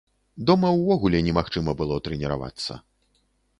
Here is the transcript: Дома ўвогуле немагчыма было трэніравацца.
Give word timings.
Дома 0.49 0.71
ўвогуле 0.77 1.21
немагчыма 1.27 1.77
было 1.83 2.01
трэніравацца. 2.07 2.81